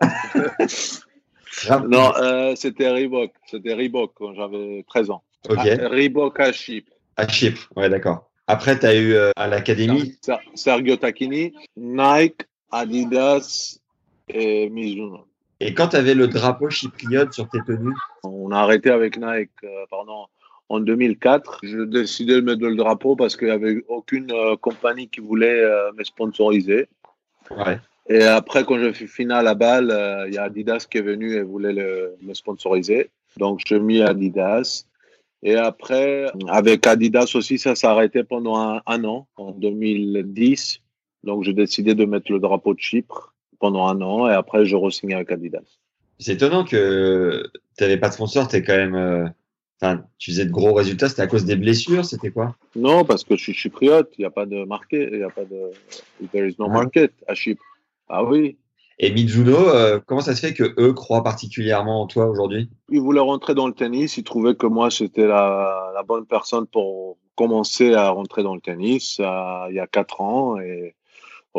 [1.88, 3.32] non, euh, c'était Reebok.
[3.50, 5.22] C'était Reebok quand j'avais 13 ans.
[5.48, 5.58] Ok.
[5.58, 6.92] Ah, Reebok à Chypre.
[7.16, 8.30] À Chypre, ouais, d'accord.
[8.46, 10.16] Après, tu as eu euh, à l'académie?
[10.22, 13.78] Ser- Sergio Tacchini, Nike, Adidas
[14.28, 15.26] et Mizuno.
[15.60, 17.94] Et quand tu avais le drapeau chypriote sur tes tenues?
[18.24, 20.26] On a arrêté avec Nike euh, pardon,
[20.68, 21.60] en 2004.
[21.62, 25.60] Je décidais de mettre le drapeau parce qu'il n'y avait aucune euh, compagnie qui voulait
[25.60, 26.88] euh, me sponsoriser.
[27.50, 27.78] Ouais.
[28.08, 31.02] Et après, quand j'ai fait finale à balle, euh, il y a Adidas qui est
[31.02, 33.10] venu et voulait le, me sponsoriser.
[33.36, 34.84] Donc, j'ai mis Adidas.
[35.42, 40.80] Et après, avec Adidas aussi, ça s'est arrêté pendant un, un an, en 2010.
[41.24, 44.28] Donc, j'ai décidé de mettre le drapeau de Chypre pendant un an.
[44.28, 45.78] Et après, je re-signe avec Adidas.
[46.18, 48.94] C'est étonnant que tu n'avais pas de sponsor, t'es quand même.
[48.94, 49.26] euh,
[49.82, 52.56] Enfin, tu faisais de gros résultats, c'était à cause des blessures, c'était quoi?
[52.76, 55.28] Non, parce que je suis chypriote, il n'y a pas de market, il n'y a
[55.28, 55.70] pas de.
[56.32, 56.72] There is no Ah.
[56.72, 57.62] market à Chypre.
[58.08, 58.56] Ah oui.
[58.98, 62.70] Et Mizuno, euh, comment ça se fait que eux croient particulièrement en toi aujourd'hui?
[62.88, 66.66] Ils voulaient rentrer dans le tennis, ils trouvaient que moi, j'étais la, la bonne personne
[66.66, 70.58] pour commencer à rentrer dans le tennis euh, il y a quatre ans.
[70.58, 70.94] Et,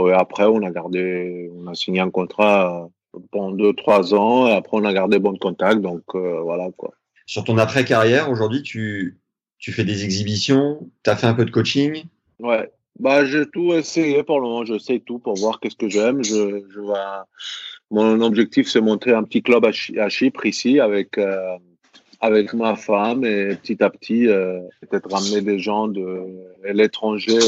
[0.03, 4.47] ouais, après, on a gardé, on a signé un contrat euh, pendant deux, trois ans.
[4.47, 5.81] Et après, on a gardé bon contact.
[5.81, 6.93] Donc, euh, voilà quoi.
[7.25, 9.17] Sur ton après-carrière, aujourd'hui, tu,
[9.60, 12.03] tu fais des exhibitions, tu as fait un peu de coaching?
[12.39, 12.71] Ouais.
[12.99, 14.65] Bah, j'ai tout essayé pour le moment.
[14.65, 16.23] Je sais tout pour voir qu'est-ce que j'aime.
[16.23, 16.79] Je, je.
[17.89, 19.69] Mon objectif, c'est monter un petit club à,
[20.01, 21.57] à Chypre ici avec, euh,
[22.19, 26.25] avec ma femme et petit à petit, euh, peut-être ramener des gens de
[26.65, 27.39] l'étranger.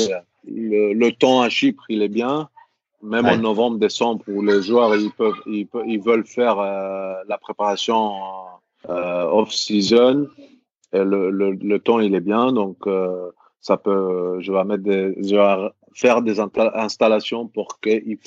[0.48, 2.50] Le, le temps à Chypre, il est bien.
[3.02, 3.32] Même Ouais.
[3.34, 7.38] en novembre, décembre, où les joueurs ils peuvent, ils, peuvent- ils veulent faire euh, la
[7.38, 8.12] préparation
[8.90, 10.28] euh, off-season.
[10.92, 12.52] Le, le, le temps, il est bien.
[12.52, 13.30] Donc, euh,
[13.62, 18.18] ça peut, je vais mettre des, je vais faire des insta- installations pour qu'ils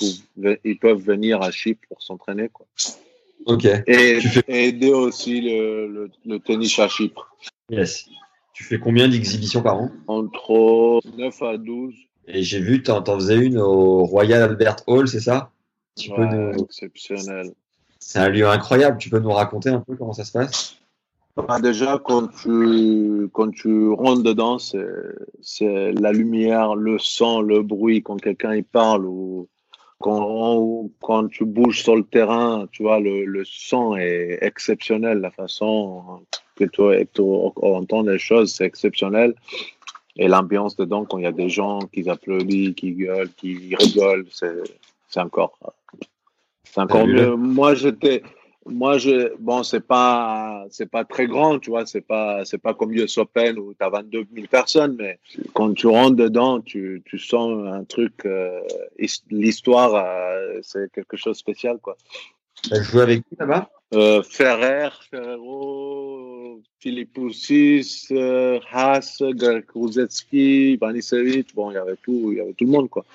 [0.63, 2.65] ils peuvent venir à Chypre pour s'entraîner, quoi.
[3.45, 3.65] Ok.
[3.65, 7.35] Et, et aider aussi le tennis à Chypre.
[7.69, 8.07] Yes.
[8.53, 9.91] Tu fais combien d'exhibitions par an?
[10.07, 11.93] Entre 9 à 12.
[12.27, 15.51] Et j'ai vu, t'en faisais une au Royal Albert Hall, c'est ça?
[15.97, 16.63] Tu peux Ouais, nous...
[16.63, 17.51] exceptionnel.
[17.99, 18.97] C'est un lieu incroyable.
[18.97, 20.77] Tu peux nous raconter un peu comment ça se passe?
[21.35, 28.03] Bah, déjà, quand tu, quand tu rentres dedans, c'est, la lumière, le son, le bruit,
[28.03, 29.47] quand quelqu'un il parle ou
[29.99, 35.31] quand, quand tu bouges sur le terrain, tu vois, le, le son est exceptionnel, la
[35.31, 36.21] façon
[36.55, 39.33] que tu, que tu entends les choses, c'est exceptionnel.
[40.15, 44.25] Et l'ambiance dedans, quand il y a des gens qui applaudissent, qui gueulent, qui rigolent,
[44.29, 45.57] c'est, encore,
[46.63, 47.35] c'est encore mieux.
[47.35, 48.21] Moi, j'étais,
[48.65, 52.73] moi, je, bon, c'est pas, c'est pas très grand, tu vois, c'est pas, c'est pas
[52.73, 55.19] comme US Open où tu as 22 000 personnes, mais
[55.53, 58.61] quand tu rentres dedans, tu, tu sens un truc, euh,
[58.97, 61.97] his- l'histoire, euh, c'est quelque chose de spécial, quoi.
[62.69, 63.69] T'as joué avec qui là-bas?
[63.93, 68.07] Euh, Ferrer, Ferrero, Philippe Poussis,
[68.71, 72.89] Haas, Greg Ruzetski, Banisevic, bon, il y avait tout, il y avait tout le monde,
[72.89, 73.05] quoi.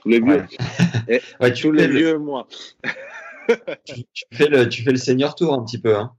[0.00, 0.42] Tous les vieux.
[1.08, 2.46] Et Ouais, tous les le- vieux, moi.
[3.84, 5.96] tu, tu fais le, tu fais le senior tour un petit peu.
[5.96, 6.12] Hein.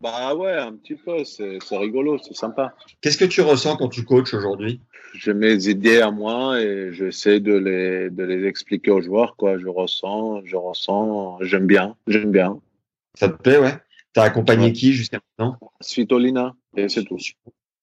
[0.00, 2.74] Bah ouais, un petit peu, c'est c'est rigolo, c'est sympa.
[3.02, 4.80] Qu'est-ce que tu ressens quand tu coaches aujourd'hui?
[5.14, 9.58] J'ai mes idées à moi et j'essaie de les, de les expliquer aux joueurs, quoi.
[9.58, 12.60] Je ressens, je ressens, j'aime bien, j'aime bien.
[13.14, 13.74] Ça te plaît, ouais?
[14.12, 14.72] T'as accompagné Ouais.
[14.72, 15.58] qui jusqu'à maintenant?
[15.80, 17.18] Svitolina, et c'est tout.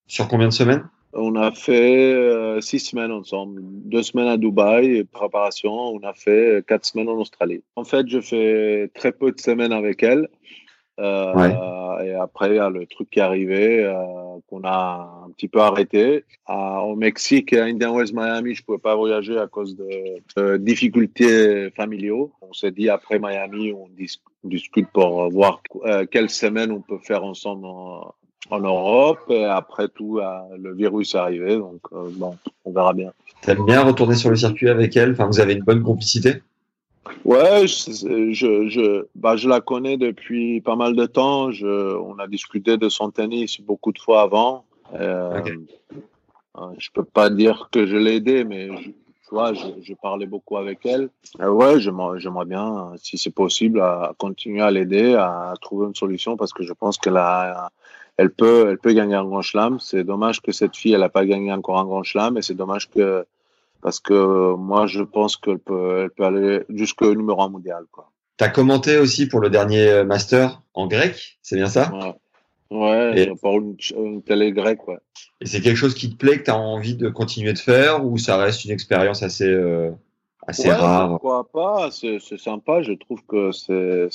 [0.07, 0.89] Sur combien de semaines?
[1.19, 5.73] On a fait euh, six semaines ensemble, deux semaines à Dubaï, préparation.
[5.73, 7.63] On a fait quatre semaines en Australie.
[7.75, 10.29] En fait, je fais très peu de semaines avec elle.
[10.99, 11.33] Euh,
[12.05, 13.93] Et après, il y a le truc qui est arrivé, euh,
[14.47, 16.23] qu'on a un petit peu arrêté.
[16.45, 19.89] À- au Mexique et à Indian Wells, Miami, je pouvais pas voyager à cause de,
[20.37, 22.31] de difficultés familiaux.
[22.41, 26.99] On s'est dit après Miami, on dis- discute pour voir euh, quelle semaine on peut
[26.99, 27.65] faire ensemble
[28.49, 29.19] en, Europe.
[29.29, 33.11] Et après tout, euh, le virus est arrivé, donc euh, bon, on verra bien.
[33.41, 35.11] T'aimes bien retourner sur le circuit avec elle?
[35.11, 36.41] Enfin, vous avez une bonne complicité?
[37.23, 41.51] Ouais, je, je, je, bah, je la connais depuis pas mal de temps.
[41.51, 44.65] Je, on a discuté de son tennis beaucoup de fois avant.
[44.93, 45.41] Euh,
[46.57, 48.89] euh, je peux pas dire que je l'ai aidé, mais je,
[49.27, 51.09] tu vois, je, je parlais beaucoup avec elle.
[51.41, 55.95] Euh, ouais, j'aimerais j'aimerais bien, si c'est possible, à continuer à l'aider, à trouver une
[55.95, 57.71] solution parce que je pense qu'elle a,
[58.17, 59.79] elle peut, elle peut gagner un grand chelem.
[59.79, 62.55] C'est dommage que cette fille, elle a pas gagné encore un grand chelem et c'est
[62.55, 63.25] dommage que,
[63.81, 68.11] parce que moi, je pense qu'elle peut, elle peut aller jusqu'au numéro un mondial, quoi.
[68.37, 71.91] T'as commenté aussi pour le dernier euh, master en grec, c'est bien ça?
[71.93, 72.13] Ouais.
[72.69, 74.99] Ouais, pour une, une télé grecque, ouais.
[75.39, 78.05] Et c'est quelque chose qui te plaît, que tu as envie de continuer de faire,
[78.05, 79.47] ou ça reste une expérience assez...
[79.47, 79.91] euh,
[80.45, 81.09] assez Ouais, rare?
[81.11, 81.91] Pourquoi pas?
[81.91, 82.81] C'est c'est sympa.
[82.81, 84.09] Je trouve que c'est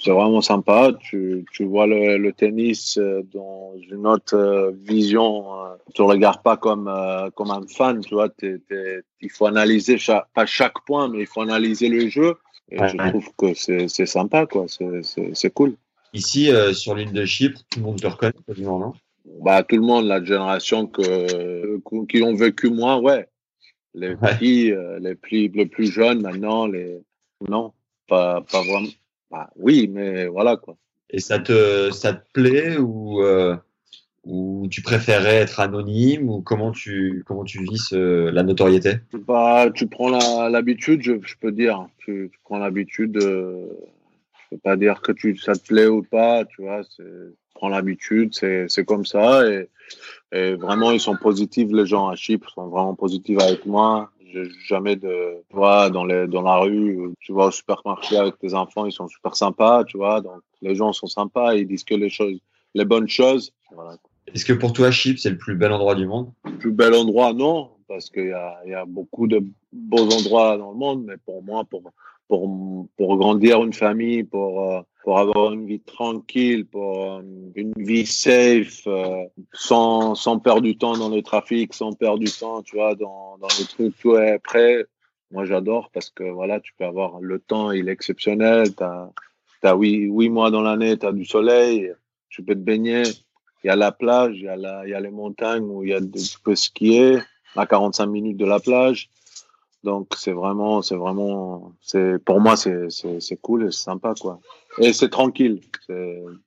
[0.00, 0.92] c'est- vraiment sympa.
[1.00, 5.54] Tu, tu vois le, le tennis euh, dans une autre euh, vision.
[5.64, 5.76] euh.
[5.94, 6.90] Tu le regardes pas comme
[7.34, 8.00] comme un fan.
[8.00, 11.88] Tu vois, T'es- t'es- il faut analyser chaque, pas chaque point, mais il faut analyser
[11.88, 12.34] le jeu.
[12.72, 12.88] Et Ouais.
[12.88, 14.66] je trouve que c'est c'est sympa, quoi.
[14.68, 15.74] C'est- cool.
[16.12, 18.92] Ici, euh, sur l'île de Chypre, tout le monde te reconnaît quasiment, non?
[19.42, 23.28] Bah, tout le monde, la génération que, qui ont vécu moi, ouais.
[23.94, 27.00] Les petits, euh, les plus, les plus jeunes maintenant, les,
[27.48, 27.72] non,
[28.08, 28.88] pas, pas vraiment.
[29.30, 30.76] Bah, oui, mais voilà, quoi.
[31.10, 33.56] Et ça te, ça te plaît ou, euh,
[34.24, 38.94] ou tu préférais être anonyme ou comment tu, comment tu vis ce- la notoriété?
[39.26, 40.08] Bah, tu prends
[40.48, 41.86] l'habitude, je, je peux dire.
[41.98, 43.66] Tu, tu prends l'habitude, euh,
[44.34, 47.02] je peux pas dire que tu, ça te plaît ou pas, tu vois, tu
[47.54, 49.68] prends l'habitude, c'est, c'est comme ça et,
[50.32, 54.10] et vraiment, ils sont positifs, les gens à Chypre sont vraiment positifs avec moi.
[54.32, 58.38] J'ai jamais de, tu vois, dans les, dans la rue, tu vas au supermarché avec
[58.38, 61.84] tes enfants, ils sont super sympas, tu vois, donc les gens sont sympas, ils disent
[61.84, 62.38] que les choses,
[62.74, 63.52] les bonnes choses.
[63.72, 63.96] Voilà.
[64.32, 66.30] Est-ce que pour toi, Chypre, c'est le plus bel endroit du monde?
[66.44, 70.56] Le plus bel endroit, non, parce qu'il y a, y a beaucoup de beaux endroits
[70.56, 71.82] dans le monde, mais pour moi, pour,
[72.30, 77.22] pour, pour grandir une famille, pour, euh, pour avoir une vie tranquille, pour euh,
[77.56, 82.30] une vie safe, euh, sans, sans perdre du temps dans le trafic, sans perdre du
[82.30, 84.86] temps, tu vois, dans, dans les trucs, tout est prêt.
[85.32, 88.76] Moi, j'adore parce que voilà, tu peux avoir le temps, il est exceptionnel.
[88.76, 89.10] Tu as,
[89.64, 91.92] as huit, huit mois dans l'année, tu as du soleil,
[92.28, 93.02] tu peux te baigner.
[93.64, 95.82] Il y a la plage, il y a, la, il y a les montagnes où
[95.82, 97.18] il y a, tu peux skier
[97.56, 99.10] à 45 minutes de la plage.
[99.82, 104.14] Donc c'est vraiment, c'est vraiment, c'est pour moi c'est c'est c'est cool et c'est sympa
[104.20, 104.40] quoi.
[104.78, 105.60] Et c'est tranquille.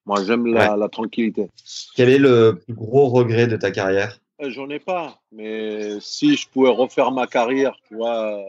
[0.06, 1.50] Moi j'aime la, la tranquillité.
[1.96, 4.20] Quel est le plus gros regret de ta carrière?
[4.42, 8.40] Euh, J'en ai pas, mais si je pouvais refaire ma carrière, tu vois,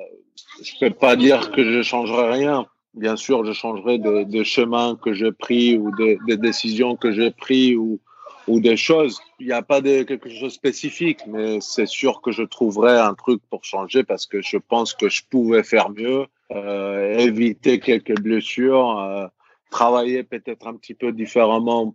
[0.63, 2.67] je peux pas dire que je changerais rien.
[2.95, 7.11] Bien sûr, je changerais de, de chemin que j'ai pris ou de, des décisions que
[7.11, 7.99] j'ai pris ou
[8.47, 9.21] ou des choses.
[9.41, 12.99] Il n'y a pas de quelque chose de spécifique, mais c'est sûr que je trouverais
[12.99, 17.81] un truc pour changer parce que je pense que je pouvais faire mieux, euh, éviter
[17.81, 19.27] quelques blessures, euh,
[19.71, 21.95] travailler peut-être un petit peu différemment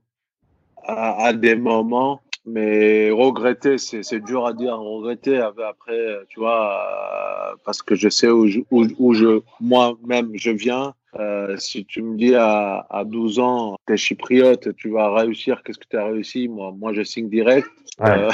[0.84, 2.22] à, à des moments.
[2.46, 4.78] Mais regretter, c'est c'est dur à dire.
[4.80, 10.32] Regretter après, tu vois, euh, parce que je sais où je, où, où je moi-même
[10.36, 10.94] je viens.
[11.16, 15.64] Euh, si tu me dis à, à 12 ans, tu es chypriote, tu vas réussir,
[15.64, 16.48] qu'est-ce que tu as réussi?
[16.48, 17.68] Moi, moi, je signe direct.
[18.00, 18.10] Ouais.
[18.10, 18.32] Euh,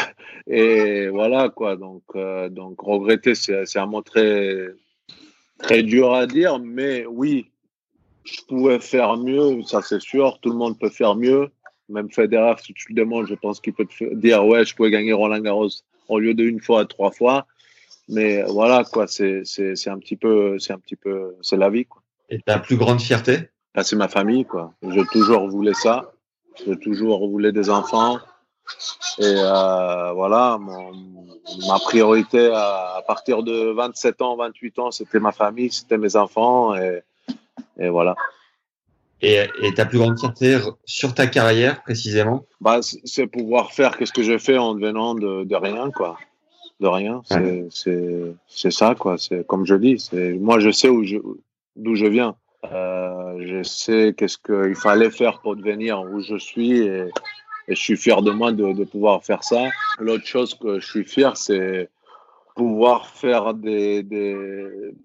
[0.48, 1.76] et voilà, quoi.
[1.76, 4.68] Donc, euh, donc regretter, c'est c'est un mot très,
[5.58, 6.60] très dur à dire.
[6.60, 7.50] Mais oui,
[8.26, 10.40] je pouvais faire mieux, ça c'est sûr.
[10.42, 11.50] Tout le monde peut faire mieux.
[11.90, 14.92] Même Federer, si tu le demandes, je pense qu'il peut te dire ouais, je pouvais
[14.92, 15.70] gagner Roland Garros
[16.08, 17.46] au lieu d'une fois, trois fois.
[18.08, 19.44] Mais voilà, quoi, c'est
[19.88, 22.02] un petit peu, c'est un petit peu, c'est la vie, quoi.
[22.30, 23.50] Et ta plus grande fierté?
[23.74, 24.74] Ah, c'est ma famille, quoi.
[24.88, 26.12] J'ai toujours voulu ça.
[26.66, 28.20] J'ai toujours voulu des enfants.
[29.20, 30.92] Et euh, voilà, mon,
[31.68, 36.16] ma priorité à, à partir de 27 ans, 28 ans, c'était ma famille, c'était mes
[36.16, 36.76] enfants.
[36.76, 37.02] Et,
[37.78, 38.16] et voilà.
[39.26, 42.46] Et, et ta plus grande fierté sur ta carrière précisément?
[42.62, 46.18] Bah, c'est pouvoir faire qu'est-ce que j'ai fait en devenant de, de rien, quoi.
[46.80, 47.22] De rien.
[47.72, 49.18] C'est, c'est, ça, quoi.
[49.18, 49.98] C'est comme je dis.
[50.40, 51.18] Moi, je sais où je,
[51.76, 52.36] d'où je viens.
[52.72, 57.06] Euh, je sais qu'est-ce qu'il fallait faire pour devenir où je suis et,
[57.68, 59.70] et je suis fier de moi de, de pouvoir faire ça.
[60.00, 61.90] L'autre chose que je suis fier, c'est
[62.56, 64.36] pouvoir faire des, des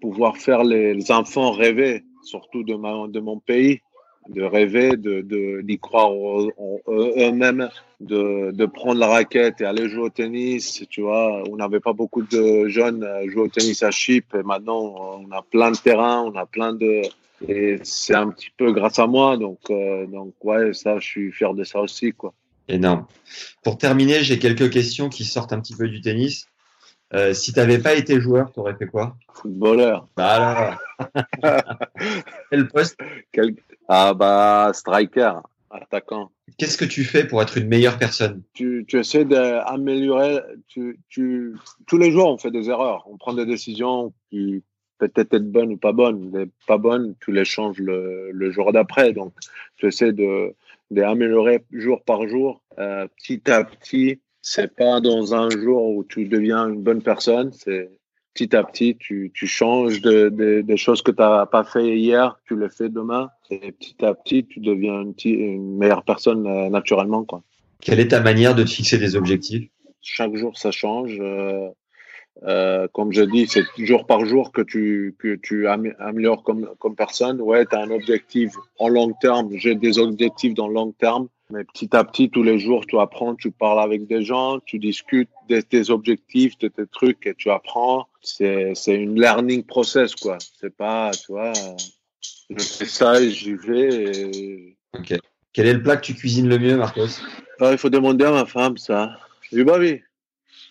[0.01, 3.81] pouvoir faire les, les enfants rêver, surtout de, ma, de mon pays,
[4.29, 6.11] de rêver, de, de, d'y croire
[6.87, 10.85] eux-mêmes, de, de prendre la raquette et aller jouer au tennis.
[10.89, 15.21] Tu vois, on n'avait pas beaucoup de jeunes jouer au tennis à Chypre et maintenant
[15.25, 17.01] on a plein de terrains, on a plein de
[17.47, 19.37] et c'est un petit peu grâce à moi.
[19.37, 22.33] Donc, euh, donc ouais, ça, je suis fier de ça aussi, quoi.
[22.67, 23.05] Énorme.
[23.63, 26.47] Pour terminer, j'ai quelques questions qui sortent un petit peu du tennis.
[27.13, 29.15] Euh, si tu n'avais pas été joueur, tu aurais fait quoi?
[29.33, 30.07] Footballeur.
[30.17, 30.75] Alors.
[32.49, 32.97] Quel poste?
[33.31, 33.55] Quel-
[33.87, 35.33] Ah bah striker,
[35.69, 36.31] attaquant.
[36.57, 38.41] Qu'est-ce que tu fais pour être une meilleure personne?
[38.53, 40.39] Tu, tu essaies d'améliorer.
[40.67, 41.55] Tu, tu,
[41.87, 43.05] tous les jours, on fait des erreurs.
[43.09, 44.63] On prend des décisions qui
[44.97, 46.31] peut-être être bonnes ou pas bonnes.
[46.33, 49.13] Les pas bonnes, tu les changes le, le jour d'après.
[49.13, 49.33] Donc,
[49.77, 50.53] tu essaies de
[50.91, 54.19] d'améliorer jour par jour, euh, petit à petit.
[54.41, 57.51] C'est pas dans un jour où tu deviens une bonne personne.
[57.53, 57.89] C'est
[58.33, 61.97] petit à petit, tu, tu changes de, de- des choses que tu n'as pas fait
[61.97, 63.29] hier, tu les fais demain.
[63.49, 67.23] Et petit à petit, tu deviens une, meilleure personne euh, naturellement.
[67.23, 67.43] Quoi.
[67.81, 69.69] Quelle est ta manière de te fixer des objectifs?
[70.01, 71.17] Chaque jour, ça change.
[71.19, 71.69] euh,
[72.43, 76.95] Euh, comme je dis, c'est jour par jour que tu, que tu améliores comme, comme
[76.95, 77.41] personne.
[77.41, 79.49] Ouais, tu as un objectif en long terme.
[79.57, 81.27] J'ai des objectifs dans le long terme.
[81.51, 84.79] Mais petit à petit, tous les jours, tu apprends, tu parles avec des gens, tu
[84.79, 88.07] discutes de tes objectifs, de tes trucs et tu apprends.
[88.21, 90.37] C'est, c'est une learning process, quoi.
[90.59, 91.53] C'est pas, tu vois,
[92.49, 94.03] je fais ça et j'y vais.
[94.05, 94.77] Et...
[94.97, 95.13] Ok.
[95.53, 97.21] Quel est le plat que tu cuisines le mieux, Marcos?
[97.59, 99.17] Ah, Il faut demander à ma femme ça.
[99.51, 100.01] Bobby,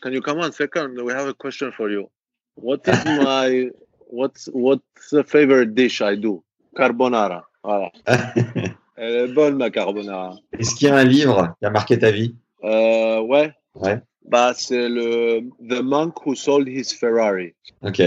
[0.00, 0.96] can you come on second?
[1.02, 2.08] We have a question for you.
[2.56, 3.70] What is my
[4.08, 6.42] what's what's the favorite dish I do?
[6.74, 7.44] Carbonara.
[7.62, 7.92] Voilà.
[9.02, 10.36] Elle est bonne ma carbonara.
[10.58, 12.36] Est-ce qu'il y a un livre qui a marqué ta vie?
[12.64, 13.50] Euh, Ouais.
[13.74, 13.98] Ouais.
[14.28, 17.54] Bah c'est le The Monk Who Sold His Ferrari.
[17.82, 18.00] Ok.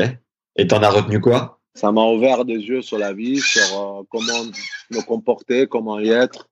[0.55, 1.59] Et t'en as retenu quoi?
[1.73, 4.43] Ça m'a ouvert des yeux sur la vie, sur euh, comment
[4.91, 6.47] me comporter, comment y être.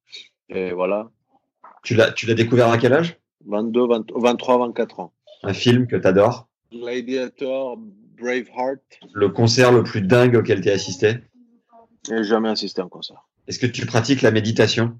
[0.49, 1.11] Et voilà.
[1.83, 3.19] Tu l'as, tu l'as découvert à quel âge?
[3.45, 5.13] 22, 23, 24 ans.
[5.43, 7.77] Un film que tu adores Gladiator,
[8.19, 8.81] Braveheart.
[9.13, 11.17] Le concert le plus dingue auquel tu as assisté?
[12.09, 13.27] J'ai jamais assisté à un concert.
[13.51, 14.97] Est-ce que tu pratiques la méditation?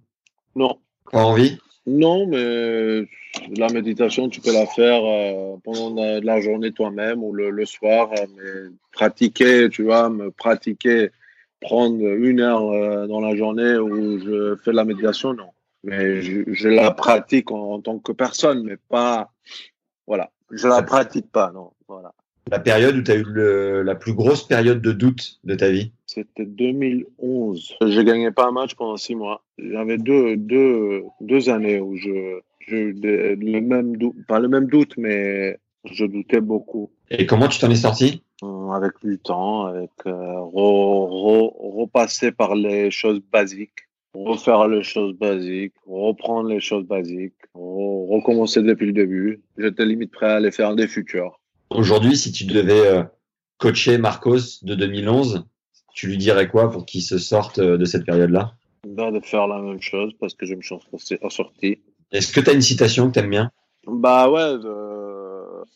[0.58, 0.78] Non.
[1.10, 1.58] Pas envie?
[1.88, 3.08] Non, mais
[3.56, 8.10] la méditation, tu peux la faire euh, pendant la, journée toi-même ou le, soir.
[8.12, 11.12] Mais pratiquer, tu vois, me pratiquer,
[11.62, 15.48] prendre une heure euh, dans la journée où je fais la méditation, non
[15.86, 19.32] mais je, la pratique en, tant que personne, mais pas.
[20.06, 21.72] Voilà, je la pratique pas, non.
[21.88, 22.14] Voilà.
[22.50, 25.70] La période où tu as eu le, la plus grosse période de doute de ta
[25.70, 27.76] vie C'était 2011.
[27.82, 29.44] Je gagnais pas un match pendant six mois.
[29.58, 34.96] J'avais deux, deux, deux années où je, je le même doute, pas le même doute,
[34.98, 36.90] mais je doutais beaucoup.
[37.10, 38.24] Et comment tu t'en es sorti?
[38.74, 40.40] Avec du temps, avec euh,
[41.74, 48.88] repasser par les choses basiques refaire les choses basiques, reprendre les choses basiques, recommencer depuis
[48.88, 49.42] le début.
[49.58, 51.40] J'étais limite prêt à aller faire des futurs.
[51.72, 53.04] Aujourd'hui, si tu devais euh,
[53.58, 55.46] coacher Marcos de 2011,
[55.94, 58.54] tu lui dirais quoi pour qu'il se sorte euh, de cette période-là?
[58.88, 60.76] Bah, De faire la même chose parce que je me suis
[61.30, 61.80] sorti.
[62.12, 63.52] Est-ce que tu as une citation que tu aimes bien?
[63.88, 64.58] Bah ouais,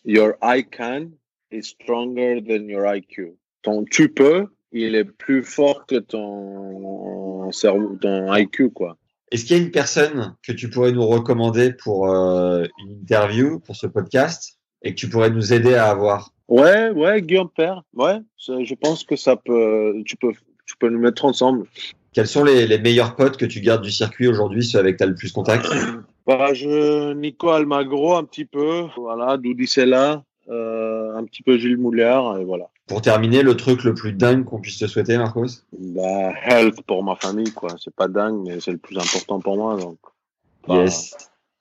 [0.04, 1.12] Your I can
[1.52, 3.38] is stronger than your IQ.
[3.64, 8.98] Ton tu peux il est plus fort que ton cerveau, ton IQ, quoi.
[9.32, 13.60] Est-ce qu'il y a une personne que tu pourrais nous recommander pour euh, une interview,
[13.60, 17.82] pour ce podcast, et que tu pourrais nous aider à avoir Ouais, ouais, Guillaume Père.
[17.96, 20.32] Ouais, je pense que ça peut, tu peux,
[20.66, 21.66] tu peux nous mettre ensemble.
[22.14, 24.98] Quels sont les, les meilleurs potes que tu gardes du circuit aujourd'hui, ceux avec qui
[25.00, 25.68] tu as le plus contact?
[26.28, 28.86] Bah, je, Nico Almagro, un petit peu.
[28.98, 32.66] Voilà, Doudi Sella, euh, un petit peu Gilles Mouliard, et voilà.
[32.88, 35.46] Pour terminer, le truc le plus dingue qu'on puisse te souhaiter, Marcos?
[35.78, 37.76] Bah, health pour ma famille, quoi.
[37.78, 40.00] C'est pas dingue, mais c'est le plus important pour moi, donc.
[40.68, 41.16] Bah, yes.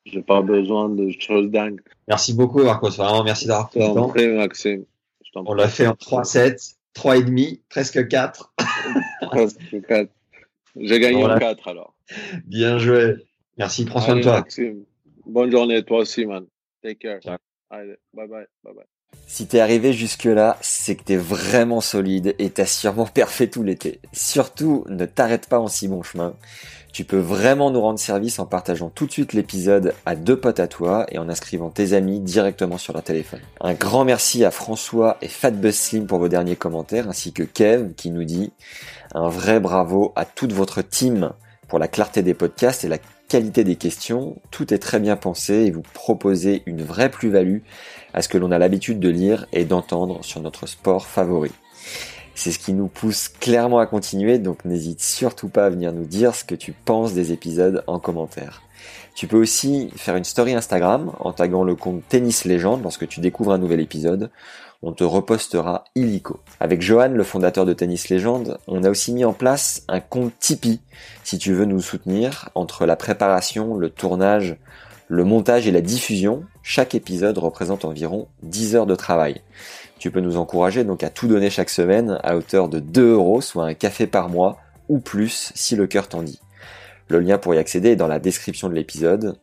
[0.07, 1.83] J'ai pas besoin de choses dingues.
[2.09, 2.91] Merci beaucoup, Marcos.
[2.91, 4.13] Vraiment, merci d'avoir pris le temps.
[4.37, 4.85] Maxime.
[5.35, 8.55] On l'a fait en 3-7, 3,5, presque 4.
[9.23, 10.11] presque 4.
[10.77, 11.95] J'ai gagné en 4, alors.
[12.47, 13.17] Bien joué.
[13.57, 14.41] Merci, prends soin de toi.
[14.41, 14.85] Maxime.
[15.27, 16.47] Bonne journée, toi aussi, man.
[16.83, 17.39] Take care.
[17.71, 18.47] Allez, bye bye.
[18.63, 18.85] Bye bye.
[19.27, 24.01] Si t'es arrivé jusque-là, c'est que t'es vraiment solide et t'as sûrement perfait tout l'été.
[24.13, 26.35] Surtout, ne t'arrête pas en si bon chemin.
[26.93, 30.61] Tu peux vraiment nous rendre service en partageant tout de suite l'épisode à deux potes
[30.61, 33.41] à toi et en inscrivant tes amis directement sur leur téléphone.
[33.61, 37.95] Un grand merci à François et Fatbus Slim pour vos derniers commentaires, ainsi que Kev
[37.97, 38.53] qui nous dit
[39.13, 41.33] un vrai bravo à toute votre team
[41.67, 42.99] pour la clarté des podcasts et la
[43.29, 44.37] qualité des questions.
[44.51, 47.59] Tout est très bien pensé et vous proposez une vraie plus-value
[48.13, 51.53] à ce que l'on a l'habitude de lire et d'entendre sur notre sport favori.
[52.35, 56.05] C'est ce qui nous pousse clairement à continuer, donc n'hésite surtout pas à venir nous
[56.05, 58.63] dire ce que tu penses des épisodes en commentaire.
[59.15, 63.21] Tu peux aussi faire une story Instagram en taguant le compte Tennis Légende lorsque tu
[63.21, 64.31] découvres un nouvel épisode.
[64.87, 66.41] On te repostera illico.
[66.61, 70.39] Avec Johan, le fondateur de Tennis Légende, on a aussi mis en place un compte
[70.39, 70.81] Tipeee
[71.23, 74.59] si tu veux nous soutenir entre la préparation, le tournage,
[75.09, 79.41] le montage et la diffusion, chaque épisode représente environ 10 heures de travail.
[79.99, 83.41] Tu peux nous encourager donc à tout donner chaque semaine à hauteur de 2 euros,
[83.41, 84.59] soit un café par mois
[84.91, 86.41] ou plus si le cœur t'en dit.
[87.09, 89.39] Le lien pour y accéder est dans la description de l'épisode.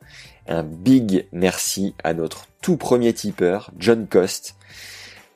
[0.48, 4.56] Un big merci à notre tout premier tipeur, John Cost,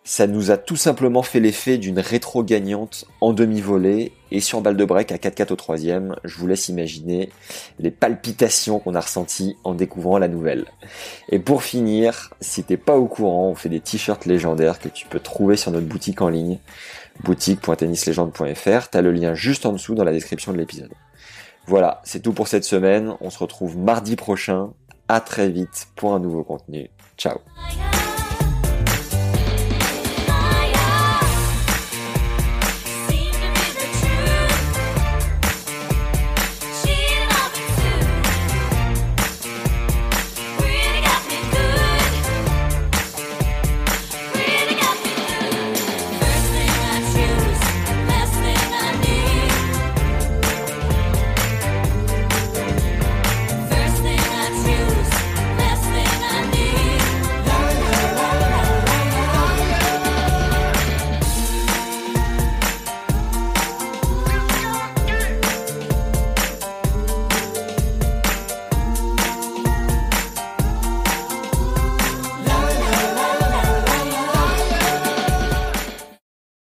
[0.07, 4.77] ça nous a tout simplement fait l'effet d'une rétro gagnante en demi-volée et sur balle
[4.77, 6.15] de break à 4-4 au troisième.
[6.23, 7.32] Je vous laisse imaginer
[7.80, 10.65] les palpitations qu'on a ressenties en découvrant la nouvelle.
[11.30, 15.07] Et pour finir, si t'es pas au courant, on fait des t-shirts légendaires que tu
[15.07, 16.59] peux trouver sur notre boutique en ligne,
[17.23, 18.89] boutique.tennislegende.fr.
[18.91, 20.91] T'as le lien juste en dessous dans la description de l'épisode.
[21.65, 23.15] Voilà, c'est tout pour cette semaine.
[23.21, 24.69] On se retrouve mardi prochain.
[25.07, 26.91] À très vite pour un nouveau contenu.
[27.17, 27.39] Ciao.